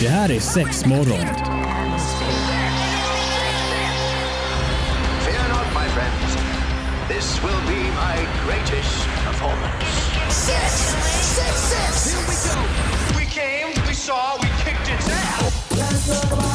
Det 0.00 0.08
här 0.08 0.30
är 0.30 0.40
sex 0.40 0.86
morgon. 0.86 1.26
Fear 5.24 5.48
not, 5.48 5.66
my 5.74 5.88
friends. 5.88 6.36
This 7.08 7.42
will 7.42 7.60
be 7.68 7.82
my 7.90 8.16
greatest 8.46 9.06
performance. 9.26 9.84
Six, 10.30 10.72
six, 11.36 11.60
six. 11.60 12.14
Here 12.14 12.24
we 12.28 12.34
go. 12.48 12.56
We 13.18 13.24
came, 13.26 13.86
we 13.88 13.94
saw, 13.94 14.38
we 14.42 14.48
kicked 14.64 14.88
its 14.88 15.08
ass. 15.08 16.49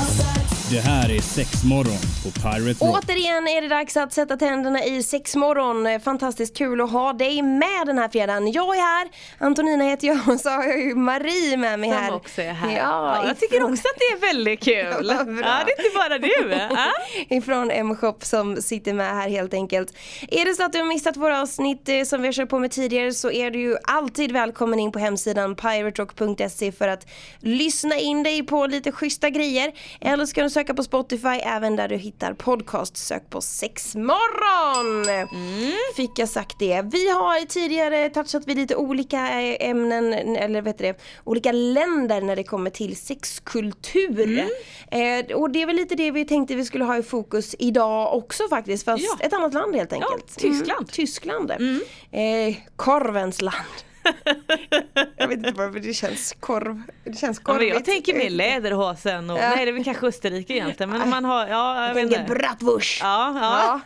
Det 0.75 0.81
här 0.81 1.11
är 1.11 1.21
sex 1.21 1.63
morgon 1.63 1.97
på 2.23 2.31
Pirate 2.31 2.85
Rock. 2.85 3.03
Återigen 3.03 3.47
är 3.47 3.61
det 3.61 3.67
dags 3.67 3.97
att 3.97 4.13
sätta 4.13 4.37
tänderna 4.37 4.83
i 4.83 5.03
sexmorgon. 5.03 5.99
Fantastiskt 5.99 6.57
kul 6.57 6.81
att 6.81 6.91
ha 6.91 7.13
dig 7.13 7.41
med 7.41 7.83
den 7.85 7.97
här 7.97 8.09
fredagen. 8.09 8.51
Jag 8.51 8.75
är 8.75 8.81
här, 8.81 9.07
Antonina 9.37 9.83
heter 9.83 10.07
jag 10.07 10.29
och 10.29 10.39
så 10.39 10.49
har 10.49 10.63
jag 10.63 10.79
ju 10.79 10.95
Marie 10.95 11.57
med 11.57 11.79
mig 11.79 11.89
här. 11.89 12.07
Som 12.07 12.15
också 12.15 12.41
är 12.41 12.53
här. 12.53 12.77
Ja, 12.77 13.15
Ja, 13.21 13.27
jag 13.27 13.39
tycker 13.39 13.63
också 13.63 13.73
att 13.87 13.99
det 13.99 14.25
är 14.27 14.33
väldigt 14.33 14.63
kul. 14.63 15.07
Ja, 15.09 15.15
Ja, 15.17 15.63
det 15.65 15.71
är 15.71 15.85
inte 15.85 15.97
bara 15.97 16.17
du. 16.17 16.55
Ja. 16.75 16.91
ifrån 17.37 17.71
M-shop 17.71 18.17
som 18.21 18.61
sitter 18.61 18.93
med 18.93 19.15
här 19.15 19.29
helt 19.29 19.53
enkelt. 19.53 19.93
Är 20.31 20.45
det 20.45 20.53
så 20.53 20.63
att 20.63 20.73
du 20.73 20.79
har 20.79 20.85
missat 20.85 21.17
våra 21.17 21.41
avsnitt 21.41 21.89
eh, 21.89 22.03
som 22.03 22.21
vi 22.21 22.27
har 22.27 22.33
kört 22.33 22.49
på 22.49 22.59
med 22.59 22.71
tidigare 22.71 23.13
så 23.13 23.31
är 23.31 23.51
du 23.51 23.59
ju 23.59 23.77
alltid 23.83 24.31
välkommen 24.31 24.79
in 24.79 24.91
på 24.91 24.99
hemsidan 24.99 25.55
piraterock.se 25.55 26.71
för 26.71 26.87
att 26.87 27.07
lyssna 27.39 27.95
in 27.95 28.23
dig 28.23 28.43
på 28.43 28.65
lite 28.67 28.91
schyssta 28.91 29.29
grejer. 29.29 29.71
Eller 30.01 30.25
ska 30.25 30.43
du 30.43 30.49
söka 30.49 30.64
på 30.73 30.83
Spotify 30.83 31.27
även 31.27 31.75
där 31.75 31.87
du 31.87 31.95
hittar 31.95 32.33
podcast. 32.33 32.97
Sök 32.97 33.29
på 33.29 33.41
sexmorgon! 33.41 35.05
Fick 35.95 36.19
jag 36.19 36.29
sagt 36.29 36.59
det. 36.59 36.81
Vi 36.91 37.09
har 37.09 37.45
tidigare 37.45 38.09
touchat 38.09 38.47
vid 38.47 38.57
lite 38.57 38.75
olika 38.75 39.19
ämnen 39.19 40.13
eller 40.13 40.61
vet 40.61 40.77
det, 40.77 40.99
olika 41.23 41.51
länder 41.51 42.21
när 42.21 42.35
det 42.35 42.43
kommer 42.43 42.69
till 42.69 42.95
sexkultur. 42.95 44.39
Eh, 44.91 45.35
och 45.35 45.49
det 45.49 45.61
är 45.61 45.65
väl 45.65 45.75
lite 45.75 45.95
det 45.95 46.11
vi 46.11 46.25
tänkte 46.25 46.55
vi 46.55 46.65
skulle 46.65 46.83
ha 46.83 46.97
i 46.97 47.03
fokus 47.03 47.55
idag 47.59 48.13
också 48.15 48.43
faktiskt 48.49 48.85
fast 48.85 49.03
Ja. 49.19 49.25
ett 49.25 49.33
annat 49.33 49.53
land 49.53 49.75
helt 49.75 49.93
enkelt. 49.93 50.37
Tyskland. 50.37 50.79
Mm, 50.79 50.87
Tyskland. 50.91 51.51
Eh, 51.51 52.55
korvens 52.75 53.41
land. 53.41 53.55
jag 55.17 55.27
vet 55.27 55.37
inte 55.37 55.51
varför 55.51 55.79
det 55.79 55.93
känns 55.93 56.35
korv. 56.39 56.81
Det 57.03 57.13
känns 57.17 57.41
Ja, 57.45 57.53
korvigt. 57.53 57.73
jag 57.73 57.85
tänker 57.85 58.13
mer 58.13 58.29
läderhosen 58.29 59.29
och, 59.29 59.37
Ja. 59.37 59.49
nej 59.55 59.65
det 59.65 59.71
är 59.71 59.73
väl 59.73 59.83
kanske 59.83 60.07
Österrike 60.07 60.53
egentligen 60.53 60.89
men 60.89 61.09
man 61.09 61.25
har, 61.25 61.47
ja 61.47 61.87
jag 61.87 61.93
vet 61.93 62.03
inte. 62.03 62.25
bratwurst. 62.27 63.01
Ja, 63.03 63.39
ja. 63.41 63.79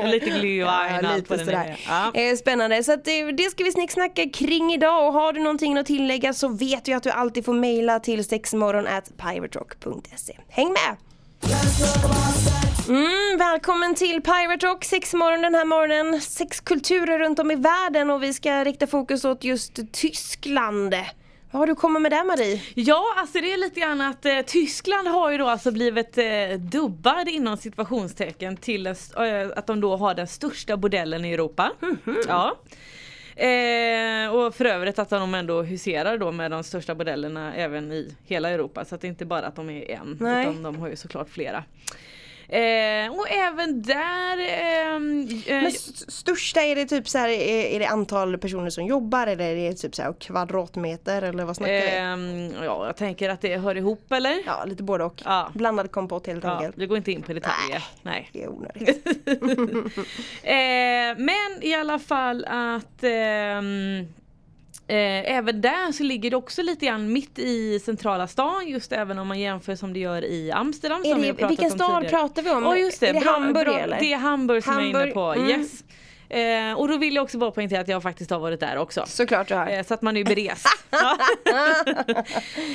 Och 0.00 0.08
lite 0.08 0.30
glühwein 0.30 1.06
allt 1.06 1.16
lite 1.30 1.38
sådär. 1.44 1.54
är. 1.54 2.12
Ja. 2.14 2.20
Eh, 2.20 2.36
spännande, 2.36 2.82
så 2.84 2.92
att 2.92 3.04
det, 3.04 3.50
ska 3.50 3.64
vi 3.64 3.72
snicksnacka 3.72 4.28
kring 4.34 4.72
idag 4.72 5.06
och 5.06 5.12
har 5.12 5.32
du 5.32 5.40
någonting 5.40 5.78
att 5.78 5.86
tillägga 5.86 6.32
så 6.32 6.48
vet 6.48 6.84
du 6.84 6.92
att 6.92 7.02
du 7.02 7.10
alltid 7.10 7.44
får 7.44 7.54
mejla 7.54 8.00
till 8.00 8.24
sexmorgon 8.24 8.86
at 8.86 9.12
piraterock.se. 9.16 10.38
Häng 10.48 10.68
med! 10.68 10.96
Mm, 12.88 13.38
välkommen 13.38 13.94
till 13.94 14.22
Pirate 14.22 14.66
Rock, 14.66 14.84
sexmorgon 14.84 15.42
den 15.42 15.54
här 15.54 15.64
morgonen. 15.64 16.20
Sex 16.20 16.60
kulturer 16.60 17.18
runt 17.18 17.38
om 17.38 17.50
i 17.50 17.54
världen 17.54 18.10
och 18.10 18.22
vi 18.22 18.32
ska 18.32 18.64
rikta 18.64 18.86
fokus 18.86 19.24
åt 19.24 19.44
just 19.44 19.92
Tyskland. 19.92 20.94
Vad 21.50 21.60
har 21.60 21.66
du 21.66 21.74
kommit 21.74 22.02
med 22.02 22.12
där 22.12 22.24
Marie? 22.24 22.62
Ja, 22.74 23.04
alltså 23.16 23.40
det 23.40 23.52
är 23.52 23.58
lite 23.58 23.80
grann 23.80 24.00
att 24.00 24.26
eh, 24.26 24.40
Tyskland 24.46 25.08
har 25.08 25.30
ju 25.30 25.38
då 25.38 25.48
alltså 25.48 25.70
blivit 25.70 26.18
eh, 26.18 26.24
dubbad 26.58 27.28
inom 27.28 27.56
situationstecken 27.56 28.56
till 28.56 28.86
eh, 28.86 28.94
att 29.56 29.66
de 29.66 29.80
då 29.80 29.96
har 29.96 30.14
den 30.14 30.28
största 30.28 30.76
bordellen 30.76 31.24
i 31.24 31.32
Europa. 31.32 31.70
Ja. 32.28 32.56
Eh, 33.36 34.34
och 34.34 34.54
för 34.54 34.64
övrigt 34.64 34.98
att 34.98 35.10
de 35.10 35.34
ändå 35.34 35.62
huserar 35.62 36.18
då 36.18 36.32
med 36.32 36.50
de 36.50 36.64
största 36.64 36.94
bordellerna 36.94 37.54
även 37.54 37.92
i 37.92 38.14
hela 38.26 38.50
Europa 38.50 38.84
så 38.84 38.94
att 38.94 39.00
det 39.00 39.06
är 39.06 39.08
inte 39.08 39.24
bara 39.24 39.46
att 39.46 39.56
de 39.56 39.70
är 39.70 39.90
en 39.90 40.16
Nej. 40.20 40.42
utan 40.42 40.62
de 40.62 40.76
har 40.76 40.88
ju 40.88 40.96
såklart 40.96 41.28
flera. 41.28 41.64
Eh, 42.52 43.10
och 43.12 43.30
även 43.30 43.82
där 43.82 44.38
ehm, 44.38 45.28
eh, 45.46 45.54
Men 45.54 45.66
st- 45.66 46.10
största 46.10 46.60
är 46.62 46.76
det 46.76 46.86
typ 46.86 47.08
så 47.08 47.18
här, 47.18 47.28
är, 47.28 47.64
är 47.64 47.78
det 47.78 47.86
antal 47.86 48.38
personer 48.38 48.70
som 48.70 48.86
jobbar 48.86 49.26
eller 49.26 49.44
är 49.56 49.68
det 49.70 49.74
typ 49.74 49.94
så 49.94 50.02
här 50.02 50.12
kvadratmeter 50.12 51.22
eller 51.22 51.44
vad 51.44 51.56
snackar 51.56 51.72
vi? 51.72 51.88
ehm, 51.96 52.64
ja, 52.64 52.86
jag 52.86 52.96
tänker 52.96 53.28
att 53.28 53.40
det 53.40 53.56
hör 53.56 53.76
ihop 53.76 54.12
eller? 54.12 54.42
Ja, 54.46 54.64
lite 54.64 54.82
både 54.82 55.04
och. 55.04 55.22
Ja. 55.24 55.50
Blandad 55.54 55.90
kompott 55.90 56.26
helt 56.26 56.44
Ja, 56.44 56.50
enkelt. 56.56 56.78
vi 56.78 56.86
går 56.86 56.96
inte 56.96 57.12
in 57.12 57.22
på 57.22 57.32
detaljer. 57.32 57.84
Nej. 58.02 58.28
Det 58.32 58.42
är 58.42 58.48
onödigt. 58.48 59.06
Eh, 60.44 61.18
men 61.18 61.58
i 61.62 61.74
alla 61.74 61.98
fall 61.98 62.44
att 62.44 63.02
ehm, 63.04 64.06
eh, 64.92 65.36
även 65.36 65.60
där 65.60 65.92
så 65.92 66.02
ligger 66.02 66.30
det 66.30 66.36
också 66.36 66.62
lite 66.62 66.86
grann 66.86 67.12
mitt 67.12 67.38
i 67.38 67.80
centrala 67.80 68.26
stan 68.28 68.68
just 68.68 68.92
även 68.92 69.18
om 69.18 69.28
man 69.28 69.40
jämför 69.40 69.74
som 69.76 69.92
det 69.92 69.98
gör 70.00 70.24
i 70.24 70.52
Amsterdam. 70.52 71.02
Är 71.04 71.14
det- 71.32 71.46
vilken 71.48 71.70
stad 71.70 72.08
pratar 72.08 72.42
vi 72.42 72.50
om? 72.50 72.62
Ja 72.62 72.76
just 72.76 73.00
det, 73.00 73.08
Är 73.08 73.12
det 73.14 73.20
bra, 73.20 73.32
Hamburg, 73.32 73.66
bra, 73.66 73.78
eller? 73.78 74.00
Det 74.00 74.12
är 74.12 74.16
Hamburg 74.18 74.64
som 74.64 74.72
jag 74.72 74.82
är 74.82 74.86
inne 74.86 74.98
Hamburg, 74.98 75.14
på. 75.14 75.32
mm. 75.32 75.48
Yes. 75.60 75.84
Eh, 76.28 76.78
och 76.78 76.88
då 76.88 76.96
vill 76.96 77.14
jag 77.14 77.22
också 77.22 77.38
bara 77.38 77.50
poängtera 77.50 77.80
att 77.80 77.88
jag 77.88 78.02
faktiskt 78.02 78.30
har 78.30 78.38
varit 78.38 78.60
där 78.60 78.76
också. 78.78 79.04
Såklart 79.06 79.48
du 79.48 79.54
har. 79.54 79.66
Eh, 79.66 79.82
Så 79.82 79.94
att 79.94 80.02
man 80.02 80.16
är 80.16 80.24
berest. 80.24 80.66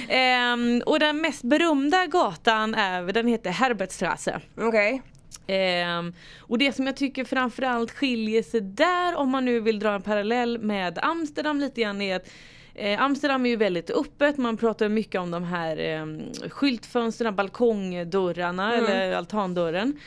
Ehm, 0.09 0.81
och 0.85 0.99
den 0.99 1.21
mest 1.21 1.43
berömda 1.43 2.05
gatan 2.05 2.75
är, 2.75 3.03
den 3.03 3.27
heter 3.27 3.49
Herbertstrasse. 3.49 4.39
Okej. 4.57 5.01
Ehm, 5.47 6.13
och 6.39 6.57
det 6.57 6.71
som 6.71 6.85
jag 6.85 6.97
tycker 6.97 7.23
framförallt 7.23 7.91
skiljer 7.91 8.43
sig 8.43 8.61
där 8.61 9.15
om 9.15 9.29
man 9.29 9.45
nu 9.45 9.59
vill 9.59 9.79
dra 9.79 9.93
en 9.93 10.01
parallell 10.01 10.59
med 10.59 10.99
Amsterdam 11.01 11.59
lite 11.59 11.81
grann 11.81 12.01
är 12.01 12.15
att 12.15 12.29
eh, 12.75 13.01
Amsterdam 13.01 13.45
är 13.45 13.49
ju 13.49 13.55
väldigt 13.55 13.89
öppet, 13.89 14.37
man 14.37 14.57
pratar 14.57 14.89
mycket 14.89 15.21
om 15.21 15.31
de 15.31 15.43
här 15.43 15.77
eh, 15.77 16.05
skyltfönstren, 16.49 17.35
balkongdörrarna 17.35 18.75
eller 18.75 19.11
altandörren. 19.13 19.99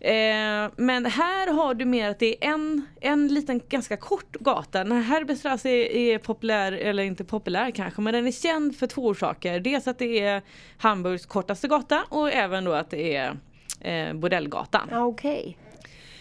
Eh, 0.00 0.70
men 0.76 1.06
här 1.06 1.52
har 1.52 1.74
du 1.74 1.84
mer 1.84 2.10
att 2.10 2.18
det 2.18 2.44
är 2.44 2.50
en, 2.50 2.86
en 3.00 3.28
liten 3.28 3.60
ganska 3.68 3.96
kort 3.96 4.36
gata. 4.36 4.78
Den 4.78 4.92
här 4.92 5.02
Herberstrasse 5.02 5.70
är, 5.70 5.96
är 5.96 6.18
populär, 6.18 6.72
eller 6.72 7.02
inte 7.02 7.24
populär 7.24 7.70
kanske, 7.70 8.00
men 8.00 8.14
den 8.14 8.26
är 8.26 8.32
känd 8.32 8.76
för 8.76 8.86
två 8.86 9.06
orsaker. 9.06 9.60
Dels 9.60 9.88
att 9.88 9.98
det 9.98 10.20
är 10.20 10.42
Hamburgs 10.78 11.26
kortaste 11.26 11.68
gata 11.68 12.04
och 12.08 12.32
även 12.32 12.64
då 12.64 12.72
att 12.72 12.90
det 12.90 13.16
är 13.16 13.36
eh, 13.80 14.12
Bordellgatan. 14.12 14.88
Ja, 14.90 15.04
Okej. 15.04 15.56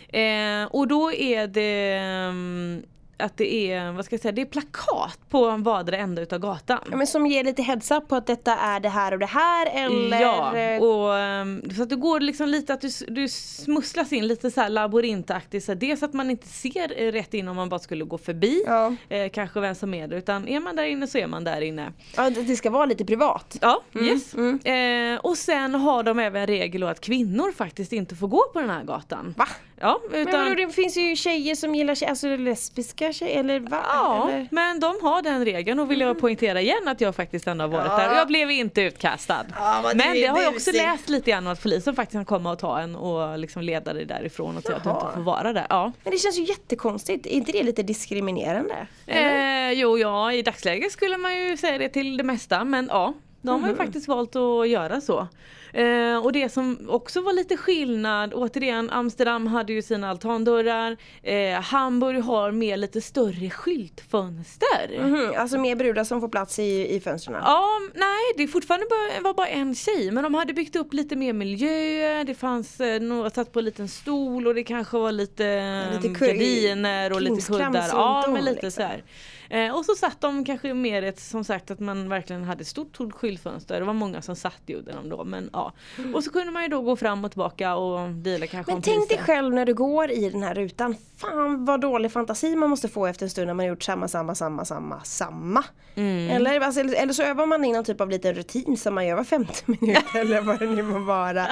Eh, 0.10 0.66
och 0.66 0.88
då 0.88 1.14
är 1.14 1.48
det 1.48 1.98
mm, 1.98 2.84
att 3.20 3.38
det 3.38 3.72
är, 3.72 3.92
vad 3.92 4.06
ska 4.06 4.14
jag 4.14 4.22
säga, 4.22 4.32
det 4.32 4.42
är 4.42 4.46
plakat 4.46 5.20
på 5.30 5.58
vardera 5.58 5.98
ända 5.98 6.22
utav 6.22 6.40
gatan. 6.40 6.80
Ja, 6.92 6.98
men 6.98 7.08
som 7.08 7.28
ger 7.28 7.44
lite 7.44 7.62
heads 7.62 7.92
up 7.92 8.08
på 8.08 8.16
att 8.16 8.28
detta 8.28 8.56
är 8.56 8.80
det 8.80 8.90
här 8.90 9.12
och 9.12 9.20
det 9.20 9.26
här 9.26 9.86
eller? 9.86 10.22
Ja, 10.22 10.80
och 10.80 11.18
ehm, 11.18 11.62
så 11.76 11.84
att 11.84 11.90
det 11.90 11.96
går 11.96 12.20
liksom 12.20 12.50
lite 12.50 12.74
att 12.74 12.82
du, 12.82 12.90
du 13.08 13.30
smusslas 13.30 14.14
in 14.14 14.28
lite 14.28 14.52
så 14.52 14.62
här 14.62 14.70
labyrintaktigt. 14.70 15.66
Så 15.66 15.74
dels 15.74 16.04
att 16.04 16.14
man 16.14 16.30
inte 16.30 16.48
ser 16.48 17.12
rätt 17.12 17.34
in 17.34 17.48
om 17.48 17.56
man 17.56 17.70
bara 17.70 17.80
skulle 17.80 18.06
gå 18.06 18.18
förbi. 18.18 18.64
Ja. 18.66 18.96
Eh, 19.10 19.30
kanske 19.30 19.60
vem 19.60 19.76
som 19.76 19.94
är 19.94 20.08
det. 20.08 20.16
Utan 20.16 20.48
är 20.48 20.60
man 20.60 20.76
där 20.76 20.84
inne 20.84 21.08
så 21.08 21.18
är 21.18 21.28
man 21.28 21.44
där 21.44 21.62
inne. 21.62 21.94
ja, 22.16 22.30
det 22.30 22.56
ska 22.56 22.70
vara 22.70 22.86
lite 22.86 23.06
privat. 23.06 23.58
Ja, 23.62 23.82
yes. 24.02 24.34
Eh, 24.66 25.20
och 25.20 25.38
sen 25.38 25.76
har 25.76 26.04
de 26.04 26.20
även 26.20 26.48
regel 26.48 26.84
att 26.84 27.02
kvinnor 27.02 27.52
faktiskt 27.52 27.94
inte 27.94 28.16
får 28.16 28.28
gå 28.28 28.44
på 28.54 28.60
den 28.60 28.70
här 28.70 28.84
gatan. 28.84 29.34
Va? 29.38 29.48
Ja, 29.80 30.02
Men 30.12 30.28
utan... 30.28 30.44
vadå, 30.44 30.56
det 30.56 30.70
finns 30.70 30.98
ju 30.98 31.16
tjejer 31.16 31.56
som 31.56 31.76
gillar 31.76 31.96
tjejer, 31.96 32.10
alltså 32.10 32.28
lesbiska 32.36 33.09
tjejer 33.14 33.40
eller 33.40 33.60
va? 33.60 33.84
Ja, 33.94 34.30
Eller? 34.30 34.48
men 34.52 34.80
de 34.80 34.96
har 35.02 35.22
den 35.22 35.46
regeln 35.46 35.80
och 35.80 35.92
vill 35.92 36.00
jag 36.02 36.20
poängtera 36.20 36.62
igen 36.62 36.88
att 36.88 37.02
jag 37.02 37.16
faktiskt 37.16 37.48
ändå 37.48 37.64
har 37.64 37.70
varit 37.70 37.86
Ja. 37.92 37.98
där 37.98 38.12
och 38.12 38.18
jag 38.18 38.28
blev 38.28 38.52
inte 38.52 38.82
utkastad. 38.82 39.46
Ja, 39.60 39.82
men 39.96 40.14
du 40.14 40.22
det 40.22 40.28
har 40.28 40.42
jag 40.42 40.54
också 40.54 40.72
läst 40.72 41.10
lite 41.10 41.32
grann 41.32 41.48
att 41.48 41.64
polisen 41.64 41.96
faktiskt 41.96 42.14
kan 42.16 42.26
komma 42.26 42.52
och 42.52 42.60
ta 42.60 42.80
en 42.80 42.96
och 42.96 43.40
liksom 43.40 43.62
leda 43.62 43.94
dig 43.94 44.06
därifrån 44.06 44.58
och 44.58 44.64
säga 44.64 44.76
att 44.78 44.84
du 44.84 44.90
inte 44.90 45.06
får 45.16 45.22
vara 45.22 45.54
där. 45.54 45.66
Ja. 45.70 45.92
Men 46.04 46.12
det 46.12 46.18
känns 46.18 46.38
ju 46.40 46.44
jättekonstigt, 46.44 47.26
är 47.26 47.30
inte 47.30 47.52
det 47.52 47.64
lite 47.64 47.84
diskriminerande? 47.84 48.88
Eh, 49.08 49.72
jo, 49.72 49.98
ja, 49.98 50.34
i 50.34 50.42
dagsläget 50.42 50.92
skulle 50.92 51.18
man 51.18 51.38
ju 51.38 51.58
säga 51.58 51.78
det 51.78 51.90
till 51.90 52.18
det 52.18 52.24
mesta 52.24 52.64
men 52.64 52.88
ja, 52.92 53.14
de 53.42 53.64
har 53.64 53.70
ju 53.70 53.76
faktiskt 53.76 54.08
valt 54.08 54.36
att 54.36 54.70
göra 54.70 55.02
så. 55.02 55.28
Eh, 55.74 56.18
och 56.26 56.32
det 56.32 56.50
som 56.50 56.78
också 56.90 57.22
var 57.22 57.34
lite 57.34 57.58
skillnad, 57.58 58.34
återigen 58.34 58.90
Amsterdam 58.90 59.48
hade 59.48 59.74
ju 59.74 59.82
sina 59.82 60.10
altandörrar, 60.10 60.98
eh, 61.24 61.62
Hamburg 61.62 62.22
har 62.24 62.52
mer 62.52 62.78
lite 62.78 63.02
större 63.02 63.50
skyltfönster. 63.50 65.00
Mhm, 65.04 65.34
alltså 65.38 65.58
mer 65.58 65.76
brudar 65.76 66.04
som 66.04 66.22
får 66.22 66.30
plats 66.30 66.60
i, 66.60 66.96
i 66.96 67.00
fönstren? 67.00 67.38
Ja, 67.44 67.66
nej 67.94 68.34
det 68.38 68.44
är 68.44 68.48
fortfarande 68.48 68.86
bara, 68.90 69.22
var 69.24 69.34
bara 69.34 69.48
en 69.48 69.76
tjej 69.76 70.12
men 70.12 70.24
de 70.24 70.34
hade 70.34 70.54
byggt 70.54 70.76
upp 70.76 70.94
lite 70.94 71.16
mer 71.16 71.34
miljö, 71.34 72.24
det 72.24 72.36
fanns 72.36 72.80
eh, 72.80 73.02
några 73.02 73.30
satt 73.30 73.54
på 73.54 73.60
en 73.60 73.66
liten 73.66 73.88
stol 73.88 74.48
och 74.48 74.56
det 74.56 74.64
kanske 74.64 74.98
var 74.98 75.12
lite, 75.12 75.88
lite 75.94 76.08
kur- 76.08 76.28
gardiner 76.28 77.14
och 77.14 77.22
lite 77.22 77.48
kuddar. 77.48 77.88
Ja 77.92 78.26
men 78.28 78.46
lite 78.46 78.62
liksom. 78.66 78.72
så 78.72 78.82
här. 78.82 79.04
Eh, 79.50 79.76
och 79.76 79.86
så 79.86 79.96
satt 79.96 80.22
de 80.22 80.46
kanske 80.46 80.74
mer 80.74 81.04
ett, 81.04 81.20
som 81.20 81.44
sagt 81.44 81.72
att 81.72 81.80
man 81.80 82.10
verkligen 82.10 82.44
hade 82.44 82.62
ett 82.62 82.68
stort 82.68 82.96
stort 82.96 83.14
skyltfönster. 83.14 83.80
Det 83.80 83.86
var 83.86 83.94
många 83.94 84.22
som 84.22 84.36
satt 84.36 84.62
i 84.66 84.76
under 84.76 84.94
dem 84.94 85.10
då. 85.10 85.24
Men, 85.24 85.50
ja. 85.54 85.74
Och 86.14 86.24
så 86.24 86.32
kunde 86.32 86.52
man 86.52 86.64
ju 86.64 86.70
då 86.70 86.82
gå 86.82 86.96
fram 86.96 87.26
och 87.26 87.32
tillbaka 87.32 87.76
och 87.76 88.10
deala 88.10 88.48
kanske 88.48 88.72
Men 88.72 88.82
tänk 88.82 89.10
dig 89.10 89.18
själv 89.18 89.54
när 89.54 89.66
du 89.66 89.74
går 89.74 90.12
i 90.12 90.30
den 90.30 90.44
här 90.44 90.56
rutan. 90.56 90.96
Fan 91.18 91.66
vad 91.66 91.82
dålig 91.82 92.12
fantasi 92.12 92.56
man 92.56 92.70
måste 92.70 92.88
få 92.88 93.06
efter 93.06 93.26
en 93.26 93.30
stund 93.30 93.48
när 93.48 93.54
man 93.54 93.66
gjort 93.66 93.84
samma, 93.84 94.08
samma, 94.08 94.36
samma, 94.36 94.66
samma, 94.66 95.04
samma. 95.04 95.64
Mm. 95.96 96.30
Eller, 96.30 96.60
alltså, 96.60 96.82
eller 96.82 97.14
så 97.14 97.24
övar 97.24 97.46
man 97.46 97.66
in 97.66 97.76
någon 97.76 97.84
typ 97.84 98.02
av 98.02 98.10
liten 98.10 98.34
rutin 98.34 98.78
som 98.78 98.96
man 98.96 99.08
gör 99.08 99.16
var 99.16 99.24
femte 99.24 99.62
minut 99.66 100.04
eller 100.16 100.42
vad 100.42 100.60
det 100.60 100.66
nu 100.66 100.84
må 100.84 101.00
vara. 101.00 101.48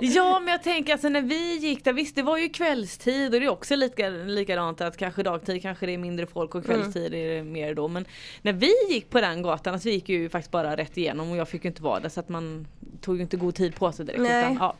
Ja 0.00 0.40
men 0.40 0.52
jag 0.52 0.62
tänker 0.62 0.92
alltså 0.92 1.08
när 1.08 1.22
vi 1.22 1.56
gick 1.56 1.84
där, 1.84 1.92
visst 1.92 2.16
det 2.16 2.22
var 2.22 2.38
ju 2.38 2.48
kvällstid 2.48 3.34
och 3.34 3.40
det 3.40 3.46
är 3.46 3.50
också 3.50 3.76
lika, 3.76 4.08
likadant 4.08 4.80
att 4.80 4.96
kanske 4.96 5.22
dagtid 5.22 5.62
kanske 5.62 5.86
det 5.86 5.94
är 5.94 5.98
mindre 5.98 6.26
folk 6.26 6.54
och 6.54 6.64
kvällstid 6.64 7.14
är 7.16 7.36
det 7.36 7.42
mer 7.42 7.74
då. 7.74 7.88
Men 7.88 8.04
när 8.42 8.52
vi 8.52 8.72
gick 8.90 9.10
på 9.10 9.20
den 9.20 9.42
gatan, 9.42 9.72
alltså 9.74 9.88
vi 9.88 9.94
gick 9.94 10.08
ju 10.08 10.28
faktiskt 10.28 10.50
bara 10.50 10.76
rätt 10.76 10.96
igenom 10.96 11.30
och 11.30 11.36
jag 11.36 11.48
fick 11.48 11.64
ju 11.64 11.68
inte 11.68 11.82
vara 11.82 12.00
där 12.00 12.08
så 12.08 12.20
att 12.20 12.28
man 12.28 12.66
tog 13.00 13.16
ju 13.16 13.22
inte 13.22 13.36
god 13.36 13.54
tid 13.54 13.74
på 13.74 13.92
sig 13.92 14.06
direkt. 14.06 14.22
Nej. 14.22 14.40
Utan, 14.42 14.56
ja. 14.60 14.76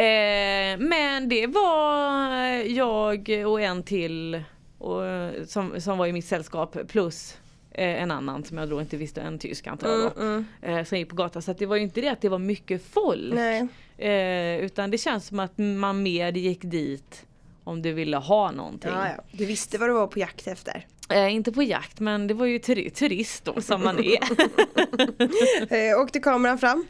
eh, 0.00 0.78
men 0.78 1.28
det 1.28 1.46
var 1.46 2.30
jag 2.66 3.28
och 3.46 3.60
en 3.60 3.82
till 3.82 4.42
och, 4.78 5.02
som, 5.46 5.80
som 5.80 5.98
var 5.98 6.06
i 6.06 6.12
mitt 6.12 6.24
sällskap 6.24 6.76
plus 6.88 7.36
eh, 7.70 8.02
en 8.02 8.10
annan 8.10 8.44
som 8.44 8.58
jag 8.58 8.68
då 8.68 8.80
inte 8.80 8.96
visste, 8.96 9.20
en 9.20 9.38
tysk 9.38 9.66
antar 9.66 9.88
jag 9.88 10.12
då. 10.16 10.22
Mm, 10.22 10.46
Eh, 10.62 10.84
som 10.84 10.98
gick 10.98 11.08
på 11.08 11.16
gatan. 11.16 11.42
Så 11.42 11.52
det 11.52 11.66
var 11.66 11.76
ju 11.76 11.82
inte 11.82 12.00
det 12.00 12.08
att 12.08 12.20
det 12.20 12.28
var 12.28 12.38
mycket 12.38 12.82
folk. 12.84 13.34
Eh, 13.98 14.58
utan 14.58 14.90
det 14.90 14.98
känns 14.98 15.26
som 15.26 15.40
att 15.40 15.58
man 15.58 16.02
mer 16.02 16.32
gick 16.32 16.62
dit 16.62 17.26
om 17.64 17.82
du 17.82 17.92
ville 17.92 18.16
ha 18.16 18.50
någonting. 18.50 18.90
Ja, 18.90 19.08
ja. 19.08 19.22
Du 19.32 19.44
visste 19.44 19.78
vad 19.78 19.88
du 19.88 19.92
var 19.92 20.06
på 20.06 20.18
jakt 20.18 20.46
efter. 20.46 20.86
Eh, 21.10 21.34
inte 21.34 21.52
på 21.52 21.62
jakt 21.62 22.00
men 22.00 22.26
det 22.26 22.34
var 22.34 22.46
ju 22.46 22.58
turi- 22.58 22.90
turist 22.90 23.44
då 23.44 23.60
som 23.60 23.84
man 23.84 23.98
är. 23.98 24.18
Eh, 25.90 26.00
åkte 26.00 26.20
kameran 26.20 26.58
fram? 26.58 26.86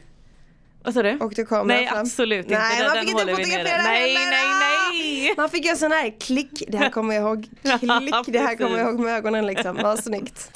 Vad 0.83 0.93
sa 0.93 1.03
du? 1.03 1.17
Åkte 1.21 1.45
kameran 1.45 1.67
Nej 1.67 1.87
fram? 1.87 1.97
absolut 1.99 2.45
inte. 2.45 2.59
Nej, 2.59 2.77
den, 2.79 2.87
man 2.87 2.97
fick 2.99 3.09
inte 3.09 3.25
fotografera. 3.25 3.81
Nej, 3.83 4.13
heller. 4.15 4.29
nej, 4.31 5.21
nej. 5.23 5.33
Man 5.37 5.49
fick 5.49 5.65
göra 5.65 5.75
sån 5.75 5.91
här 5.91 6.13
klick, 6.19 6.63
det 6.67 6.77
här 6.77 6.89
kommer 6.89 7.15
jag 7.15 7.23
ihåg. 7.23 7.47
Klick, 7.79 8.25
det 8.33 8.39
här 8.39 8.55
kommer 8.55 8.77
jag 8.77 8.87
ihåg 8.89 8.99
med 8.99 9.13
ögonen 9.15 9.45
liksom. 9.47 9.79
Vad 9.83 10.03
snyggt. 10.03 10.51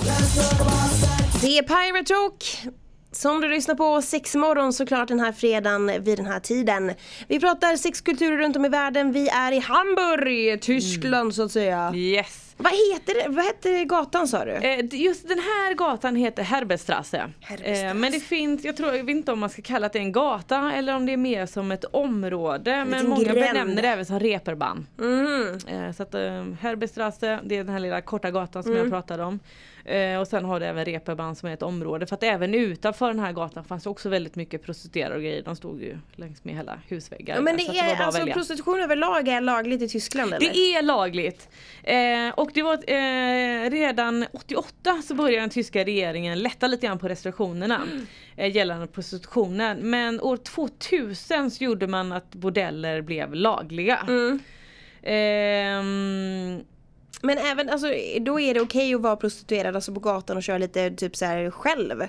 Det 1.42 1.57
är 1.57 1.63
Pirate 1.63 2.13
Rock. 2.13 2.44
Som 3.12 3.42
du 3.42 3.50
lyssnar 3.50 3.75
på 3.75 4.01
sex 4.01 4.36
morgon 4.36 4.74
såklart 4.74 5.07
den 5.07 5.19
här 5.19 5.31
fredagen 5.31 6.04
vid 6.04 6.18
den 6.18 6.25
här 6.25 6.39
tiden. 6.39 6.94
Vi 7.27 7.39
pratar 7.39 7.75
sexkulturer 7.75 8.38
runt 8.38 8.56
om 8.56 8.65
i 8.65 8.69
världen. 8.69 9.12
Vi 9.12 9.27
är 9.30 9.51
i 9.51 9.60
Hamburg, 9.60 10.62
Tyskland 10.62 11.36
så 11.36 11.44
att 11.44 11.51
säga. 11.51 11.92
Yes. 11.95 12.52
Vad 12.63 12.74
heter 12.94 13.13
det? 13.24 13.30
Vad 13.36 13.45
heter 13.45 13.83
gatan 13.86 14.27
sa 14.27 14.45
du? 14.45 14.51
Eh, 14.51 14.86
Just 14.92 15.27
den 15.27 15.39
här 15.39 15.74
gatan 15.74 16.15
heter 16.15 16.44
Herbestrasse. 16.44 17.30
Eh, 17.63 17.94
Men 17.94 18.12
det 18.12 18.19
finns, 18.19 18.65
jag 18.65 18.77
tror 18.77 18.95
jag 18.95 19.04
vet 19.04 19.15
inte 19.15 19.31
om 19.31 19.39
man 19.39 19.50
ska 19.50 19.62
kalla 19.62 19.88
det 19.89 20.00
en 20.00 20.12
gata 20.12 20.71
eller 20.75 20.95
om 20.95 21.06
det 21.06 21.13
är 21.13 21.18
mer 21.18 21.45
som 21.45 21.71
ett 21.71 21.86
område. 21.86 22.86
Men 22.86 23.10
många 23.10 23.24
gränd. 23.24 23.39
benämner 23.39 23.81
det 23.81 23.88
även 23.88 24.06
som 24.06 24.19
reeperbahn. 24.19 24.88
Mhm. 24.98 25.57
Eh, 25.68 25.92
Så 25.92 26.04
att 26.04 26.13
eh, 26.15 26.45
Herbestrasse, 26.62 27.39
det 27.44 27.56
är 27.57 27.63
den 27.63 27.74
här 27.74 27.80
lilla 27.80 28.01
korta 28.01 28.31
gatan 28.31 28.63
som 28.63 28.71
Mm. 28.71 28.83
jag 28.83 28.92
pratade 28.92 29.24
om. 29.24 29.39
Och 30.21 30.27
sen 30.27 30.45
har 30.45 30.60
det 30.60 30.68
även 30.68 30.86
reeperbahn 30.86 31.36
som 31.36 31.50
är 31.50 31.54
ett 31.54 31.62
område. 31.63 32.06
För 32.06 32.15
att 32.15 32.24
även 32.24 32.54
utanför 32.54 33.07
den 33.07 33.19
här 33.19 33.31
gatan 33.31 33.63
fanns 33.63 33.83
det 33.83 33.89
också 33.89 34.10
väldigt 34.10 34.36
mycket 34.36 34.63
prostituerade 34.63 35.15
och 35.15 35.21
grejer. 35.21 35.42
De 35.44 35.56
stod 35.56 35.81
ju 35.81 35.98
längs 36.15 36.44
med 36.44 36.56
hela 36.56 36.80
husväggar. 36.88 37.36
Ja, 37.36 37.42
men 37.42 37.57
det 37.57 37.63
är 37.63 37.94
att 37.94 38.01
alltså 38.01 38.25
prostitution 38.25 38.80
överlag 38.80 39.27
är 39.27 39.42
lagligt 39.42 39.81
i 39.81 39.88
Tyskland 39.89 40.33
eller? 40.33 40.39
Det 40.54 40.57
är 40.75 40.81
lagligt. 40.81 41.50
Och 42.36 42.51
det 42.53 42.61
var 42.61 42.73
eh, 42.73 43.69
redan 43.69 44.25
88 44.33 45.01
så 45.07 45.15
började 45.15 45.41
den 45.41 45.50
tyska 45.50 45.85
regeringen 45.85 46.39
lätta 46.39 46.67
lite 46.67 46.88
grann 46.88 47.00
på 47.00 47.07
restriktionerna 47.07 47.81
eh, 48.38 48.55
gällande 48.55 48.88
prostitutionen. 48.88 49.77
Men 49.77 50.21
år 50.21 50.38
2000 50.38 51.51
så 51.51 51.63
gjorde 51.63 51.88
man 51.88 52.11
att 52.11 52.35
bordeller 52.35 53.01
blev 53.01 53.33
lagliga. 53.33 54.00
Mm. 54.07 54.39
Ehm, 55.03 56.63
Men 57.21 57.38
även, 57.38 57.69
alltså, 57.69 57.88
då 58.21 58.39
är 58.39 58.53
det 58.53 58.61
okej 58.61 58.95
att 58.95 59.01
vara 59.01 59.15
prostituerad 59.15 59.75
alltså 59.75 59.94
på 59.94 60.00
gatan 60.00 60.38
och 60.38 60.44
köra 60.44 60.57
lite 60.57 60.91
typ 60.91 61.15
så 61.15 61.25
här 61.25 61.51
själv? 61.51 62.03